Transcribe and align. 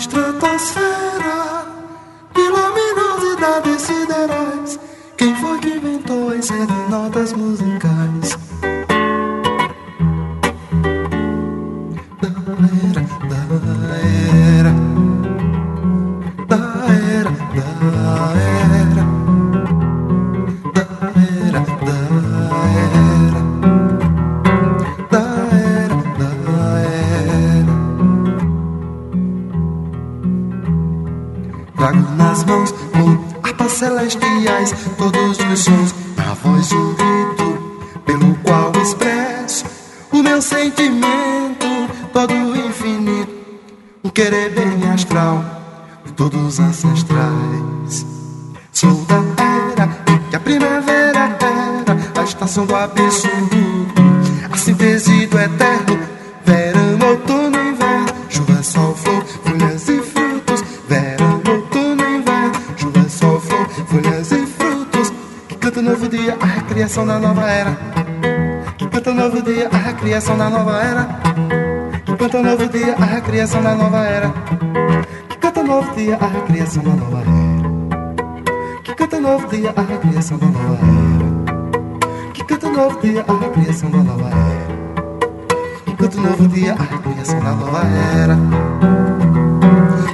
estratosfera 0.00 1.66
de 2.34 2.48
luminosidades 2.48 3.82
siderais, 3.82 4.80
quem 5.18 5.34
foi 5.36 5.58
que 5.58 5.68
inventou 5.68 6.30
as 6.30 6.48
notas 6.88 7.34
musicais? 7.34 8.39
Celestiais, 33.80 34.74
todos 34.98 35.38
os 35.38 35.60
sons, 35.60 35.94
na 36.14 36.34
voz 36.34 36.70
um 36.70 36.94
grito, 36.94 38.02
pelo 38.04 38.34
qual 38.42 38.70
expresso 38.82 39.64
o 40.12 40.22
meu 40.22 40.42
sentimento, 40.42 41.66
todo 42.12 42.34
infinito, 42.34 43.32
um 44.04 44.10
querer 44.10 44.50
bem 44.50 44.90
astral, 44.90 45.42
de 46.04 46.12
todos 46.12 46.60
ancestrais. 46.60 48.06
Sou 48.70 48.94
da 49.06 49.22
era 49.72 49.86
que 50.28 50.36
a 50.36 50.40
primavera 50.40 51.38
era 51.40 52.20
a 52.20 52.22
estação 52.22 52.66
do 52.66 52.76
absurdo, 52.76 53.86
a 54.52 54.56
síntese 54.58 55.26
do 55.26 55.38
eterno, 55.38 55.98
canta 65.80 65.82
novo 65.82 66.08
dia, 66.08 66.36
a 66.38 66.46
recriação 66.46 67.06
da 67.06 67.18
nova 67.18 67.50
era. 67.50 67.76
Que 68.76 68.86
canta 68.86 69.14
novo 69.14 69.42
dia, 69.42 69.68
a 69.72 69.76
recriação 69.76 70.36
da 70.36 70.50
nova 70.50 70.82
era. 70.82 71.08
Que 72.04 72.16
canta 72.16 72.42
novo 72.42 72.68
dia, 72.68 72.94
a 72.94 73.04
recriação 73.04 73.62
da 73.62 73.74
nova 73.74 74.04
era. 74.04 74.30
Que 75.28 75.36
canta 75.38 75.62
novo 75.62 75.94
dia, 75.94 76.18
a 76.20 76.26
recriação 76.26 76.82
da 76.82 76.90
nova 76.90 77.20
era. 77.20 78.82
Que 78.82 78.94
canta 78.94 79.20
novo 79.20 79.48
dia, 79.48 79.72
a 79.74 79.80
recriação 79.80 80.38
da 80.38 80.46
nova 80.46 80.76
era. 80.76 82.32
Que 82.34 82.44
canta 82.44 82.70
novo 82.70 83.00
dia, 83.00 83.24
a 83.26 83.32
recriação 83.32 83.90
da 83.90 83.98
nova 83.98 84.28
era. 84.28 84.70
Que 85.86 85.94
canta 85.96 86.20
novo 86.20 86.48
dia, 86.48 86.72
a 86.74 86.82
recriação 86.82 87.40
da 87.40 87.52
nova 87.52 87.82
era. 88.18 88.36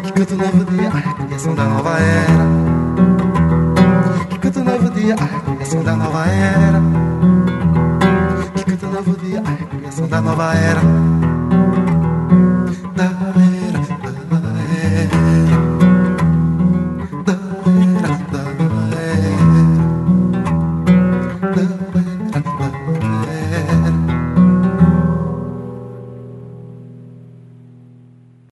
Que 0.05 0.13
canta 0.13 0.35
novo 0.37 0.65
dia, 0.65 0.89
a 0.89 0.97
recriação 0.97 1.55
da 1.55 1.65
nova 1.65 1.99
era 1.99 2.76
dia, 4.51 5.15
a 5.15 5.25
recriação 5.25 5.83
da 5.83 5.97
nova 5.97 6.27
era. 6.27 6.81
Que 8.55 8.65
canta 8.65 8.87
novo 8.87 9.17
dia, 9.17 9.43
a 9.45 9.51
recriação 9.51 10.09
da 10.09 10.21
nova 10.21 10.55
era. 10.55 11.16